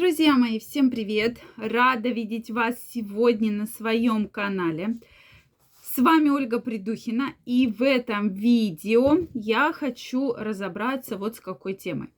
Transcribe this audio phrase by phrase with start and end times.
[0.00, 1.40] Друзья мои, всем привет!
[1.58, 4.98] Рада видеть вас сегодня на своем канале.
[5.82, 12.08] С вами Ольга Придухина, и в этом видео я хочу разобраться вот с какой темой.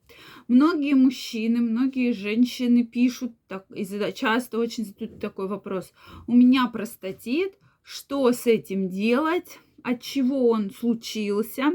[0.47, 5.91] Многие мужчины, многие женщины пишут, так, и часто очень задают такой вопрос.
[6.25, 9.59] У меня простатит, что с этим делать?
[9.83, 11.73] От чего он случился?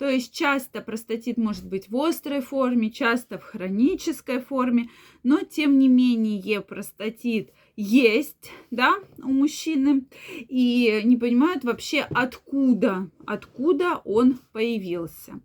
[0.00, 4.88] То есть часто простатит может быть в острой форме, часто в хронической форме,
[5.22, 10.06] но тем не менее простатит есть, да, у мужчины,
[10.38, 15.38] и не понимают вообще откуда, откуда он появился.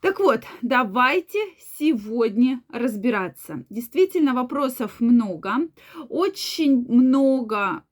[0.00, 1.38] Так вот, давайте
[1.78, 3.66] сегодня разбираться.
[3.68, 5.68] Действительно, вопросов много,
[6.08, 7.82] очень много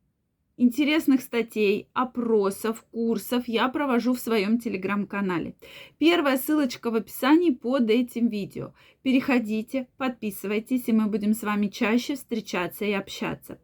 [0.57, 5.55] интересных статей, опросов, курсов я провожу в своем телеграм-канале.
[5.99, 8.73] Первая ссылочка в описании под этим видео.
[9.03, 13.59] Переходите, подписывайтесь, и мы будем с вами чаще встречаться и общаться.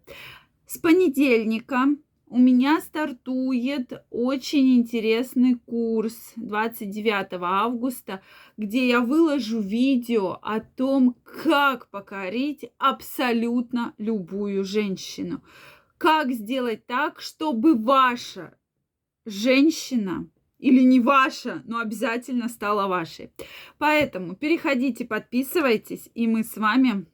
[0.67, 1.87] С понедельника
[2.31, 8.21] у меня стартует очень интересный курс 29 августа,
[8.59, 15.43] где я выложу видео о том, как покорить абсолютно любую женщину
[15.99, 18.57] как сделать так, чтобы ваша
[19.27, 23.31] женщина или не ваша, но обязательно стала вашей.
[23.79, 27.07] Поэтому переходите, подписывайтесь, и мы с вами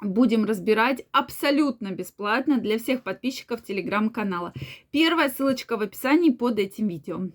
[0.00, 4.52] будем разбирать абсолютно бесплатно для всех подписчиков телеграм-канала.
[4.90, 7.30] Первая ссылочка в описании под этим видео.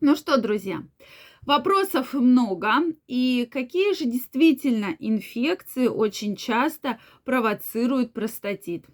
[0.00, 0.82] Ну что, друзья,
[1.42, 2.72] вопросов много.
[3.06, 8.86] И какие же действительно инфекции очень часто провоцируют простатит?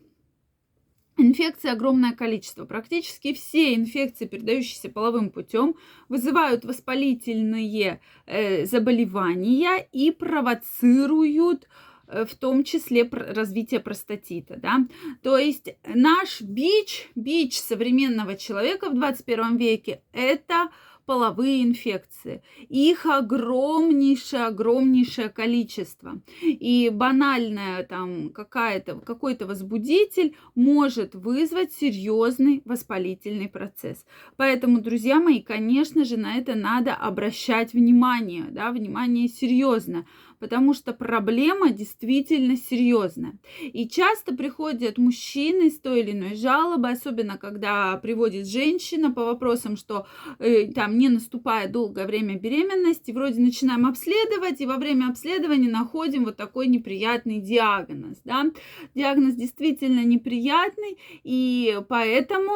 [1.18, 2.66] Инфекций огромное количество.
[2.66, 5.76] Практически все инфекции, передающиеся половым путем,
[6.10, 11.68] вызывают воспалительные э, заболевания и провоцируют
[12.06, 14.56] э, в том числе развитие простатита.
[14.58, 14.86] Да?
[15.22, 20.68] То есть наш бич, бич современного человека в 21 веке– это
[21.06, 22.42] половые инфекции.
[22.68, 26.20] Их огромнейшее, огромнейшее количество.
[26.42, 34.04] И банальная там какая-то, какой-то возбудитель может вызвать серьезный воспалительный процесс.
[34.36, 40.06] Поэтому, друзья мои, конечно же, на это надо обращать внимание, да, внимание серьезно
[40.38, 43.38] потому что проблема действительно серьезная.
[43.60, 49.76] И часто приходят мужчины с той или иной жалобой, особенно когда приводит женщина по вопросам,
[49.76, 50.06] что
[50.38, 56.24] э, там не наступает долгое время беременности, вроде начинаем обследовать, и во время обследования находим
[56.24, 58.18] вот такой неприятный диагноз.
[58.24, 58.50] Да?
[58.94, 62.52] Диагноз действительно неприятный, и поэтому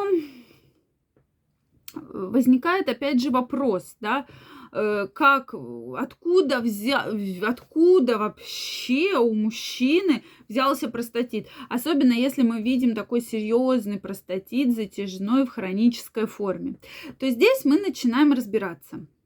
[1.93, 4.25] возникает опять же вопрос, да,
[4.71, 5.53] как,
[5.97, 7.05] откуда, взя,
[7.41, 11.47] откуда вообще у мужчины взялся простатит.
[11.69, 16.75] Особенно если мы видим такой серьезный простатит, затяжной в хронической форме.
[17.19, 19.20] То здесь мы начинаем разбираться э,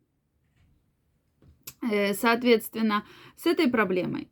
[2.14, 3.06] соответственно,
[3.38, 4.30] с этой проблемой.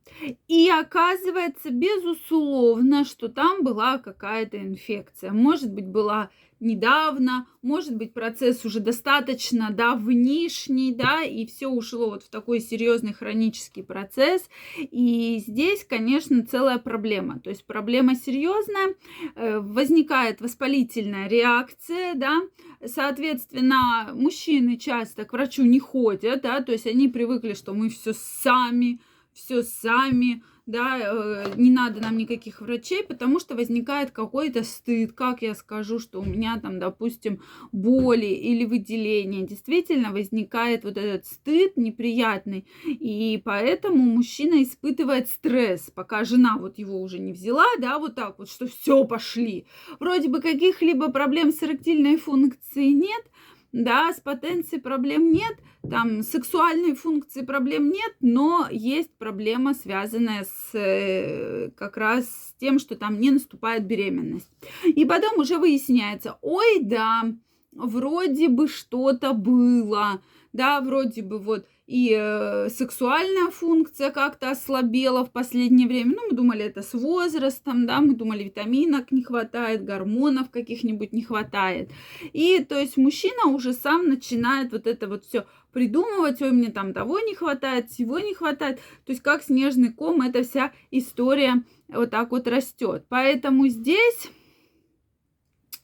[0.47, 5.31] И оказывается, безусловно, что там была какая-то инфекция.
[5.31, 6.30] Может быть, была
[6.63, 13.13] недавно, может быть, процесс уже достаточно давнишний, да, и все ушло вот в такой серьезный
[13.13, 14.50] хронический процесс.
[14.80, 17.40] И здесь, конечно, целая проблема.
[17.40, 18.96] То есть проблема серьезная,
[19.36, 22.42] э, возникает воспалительная реакция, да,
[22.88, 28.13] соответственно, мужчины часто к врачу не ходят, да, то есть они привыкли, что мы все
[28.13, 28.99] сами,
[29.33, 35.41] все сами, да, э, не надо нам никаких врачей, потому что возникает какой-то стыд, как
[35.41, 37.41] я скажу, что у меня там, допустим,
[37.72, 46.24] боли или выделение, действительно возникает вот этот стыд неприятный, и поэтому мужчина испытывает стресс, пока
[46.24, 49.66] жена вот его уже не взяла, да, вот так вот, что все пошли.
[50.00, 53.24] Вроде бы каких-либо проблем с эректильной функцией нет,
[53.73, 55.57] да, с потенцией проблем нет,
[55.89, 62.77] там сексуальной функции проблем нет, но есть проблема, связанная с э, как раз с тем,
[62.77, 64.50] что там не наступает беременность.
[64.86, 67.33] И потом уже выясняется, ой, да,
[67.71, 70.21] вроде бы что-то было,
[70.53, 76.15] да, вроде бы вот и э, сексуальная функция как-то ослабела в последнее время.
[76.15, 81.24] Ну, мы думали, это с возрастом, да, мы думали, витаминок не хватает, гормонов каких-нибудь не
[81.24, 81.91] хватает.
[82.31, 86.94] И, то есть, мужчина уже сам начинает вот это вот все придумывать, ой, мне там
[86.94, 88.79] того не хватает, всего не хватает.
[89.06, 93.06] То есть, как снежный ком, эта вся история вот так вот растет.
[93.09, 94.29] Поэтому здесь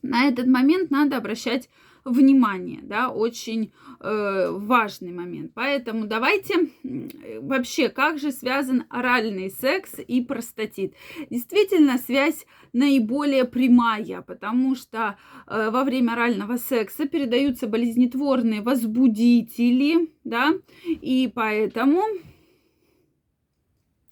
[0.02, 1.68] на этот момент надо обращать
[2.04, 5.52] внимание, да, очень э, важный момент.
[5.54, 6.70] Поэтому давайте
[7.40, 10.94] вообще, как же связан оральный секс и простатит?
[11.30, 20.52] Действительно, связь наиболее прямая, потому что э, во время орального секса передаются болезнетворные возбудители, да,
[20.86, 22.02] и поэтому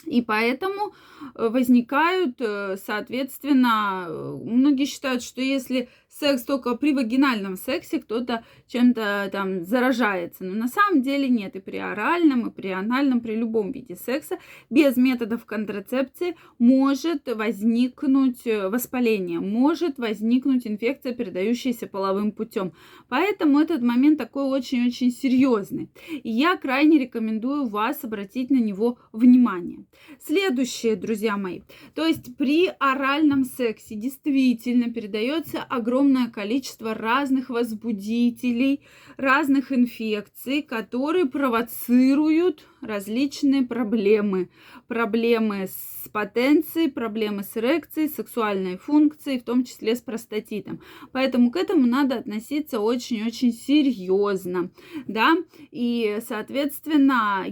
[0.08, 0.93] и поэтому
[1.34, 9.28] э, возникают, э, соответственно, многие считают, что если секс только при вагинальном сексе кто-то чем-то
[9.31, 10.44] там заражается.
[10.44, 11.56] Но на самом деле нет.
[11.56, 14.38] И при оральном, и при анальном, при любом виде секса
[14.70, 22.72] без методов контрацепции может возникнуть э, воспаление, может возникнуть инфекция, передающаяся половым путем.
[23.08, 25.88] Поэтому этот момент такой очень-очень серьезный.
[26.10, 29.84] И я крайне рекомендую вас обратить на него внимание.
[30.25, 31.61] Следующее, друзья мои.
[31.95, 38.81] То есть при оральном сексе действительно передается огромное количество разных возбудителей,
[39.17, 44.50] разных инфекций, которые провоцируют различные проблемы.
[44.87, 50.81] Проблемы с потенцией, проблемы с эрекцией, сексуальной функцией, в том числе с простатитом.
[51.12, 54.71] Поэтому к этому надо относиться очень-очень серьезно.
[55.06, 55.37] Да?
[55.71, 57.47] И, соответственно,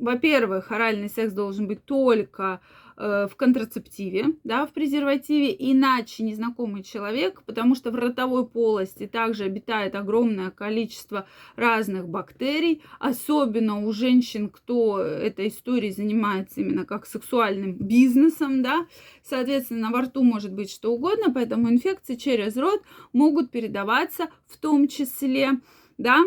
[0.00, 2.60] во-первых, оральный секс должен быть только
[2.98, 9.44] Э, в контрацептиве, да, в презервативе, иначе незнакомый человек, потому что в ротовой полости также
[9.44, 11.26] обитает огромное количество
[11.56, 18.86] разных бактерий, особенно у женщин, кто этой историей занимается именно как сексуальным бизнесом, да,
[19.22, 22.80] соответственно, во рту может быть что угодно, поэтому инфекции через рот
[23.12, 25.60] могут передаваться в том числе,
[25.98, 26.24] да,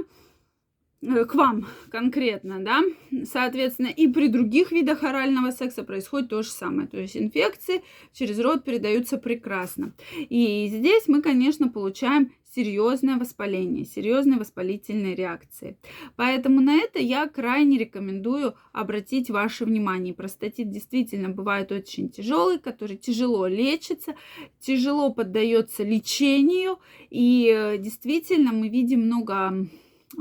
[1.02, 2.82] к вам конкретно, да,
[3.24, 8.40] соответственно, и при других видах орального секса происходит то же самое, то есть инфекции через
[8.40, 9.94] рот передаются прекрасно.
[10.18, 15.78] И здесь мы, конечно, получаем серьезное воспаление, серьезные воспалительные реакции.
[16.16, 20.14] Поэтому на это я крайне рекомендую обратить ваше внимание.
[20.14, 24.16] Простатит действительно бывает очень тяжелый, который тяжело лечится,
[24.60, 26.80] тяжело поддается лечению,
[27.10, 29.68] и э, действительно мы видим много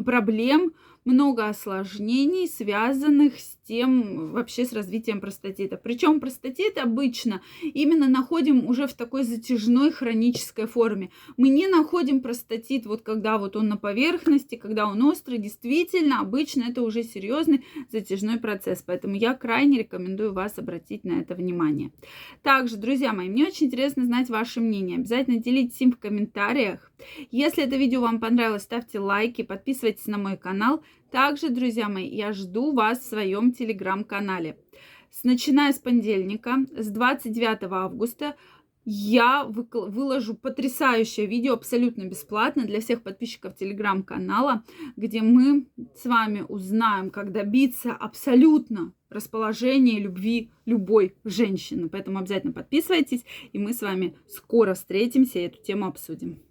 [0.05, 0.73] проблем,
[1.05, 5.77] много осложнений, связанных с тем вообще с развитием простатита.
[5.77, 11.11] Причем простатит обычно именно находим уже в такой затяжной хронической форме.
[11.37, 15.39] Мы не находим простатит вот когда вот он на поверхности, когда он острый.
[15.39, 18.83] Действительно, обычно это уже серьезный затяжной процесс.
[18.85, 21.93] Поэтому я крайне рекомендую вас обратить на это внимание.
[22.43, 24.97] Также, друзья мои, мне очень интересно знать ваше мнение.
[24.97, 26.91] Обязательно делитесь им в комментариях.
[27.31, 30.83] Если это видео вам понравилось, ставьте лайки, подписывайтесь на мой канал.
[31.11, 34.59] Также, друзья мои, я жду вас в своем телеграм-канале.
[35.25, 38.37] Начиная с понедельника, с 29 августа,
[38.85, 44.65] я выложу потрясающее видео абсолютно бесплатно для всех подписчиков телеграм-канала,
[44.97, 51.89] где мы с вами узнаем, как добиться абсолютно расположения любви любой женщины.
[51.89, 56.43] Поэтому обязательно подписывайтесь, и мы с вами скоро встретимся и эту тему обсудим.